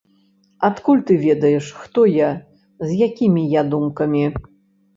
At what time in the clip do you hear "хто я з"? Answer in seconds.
1.83-2.97